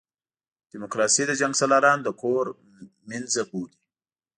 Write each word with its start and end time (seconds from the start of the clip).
ډیموکراسي 0.71 1.23
د 1.27 1.31
جنګسالارانو 1.41 2.05
د 2.05 2.09
کور 2.21 2.45
مېنځه 3.09 3.41
بولي. 3.49 3.77